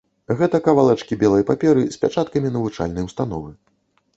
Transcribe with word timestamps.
Гэта 0.37 0.59
кавалачкі 0.67 1.17
белай 1.23 1.45
паперы 1.49 1.83
з 1.97 2.01
пячаткамі 2.07 2.53
навучальнай 2.57 3.07
установы. 3.11 3.51